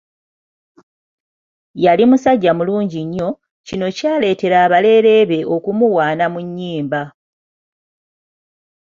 Yali 1.83 2.03
musajja 2.09 2.51
mulungi 2.57 2.99
nnyo, 3.05 3.29
kino 3.67 3.85
kyaleetera 3.97 4.57
abalere 4.65 5.13
be 5.29 5.39
okumuwaana 5.55 6.25
mu 6.33 6.39
nnyimba. 6.45 7.01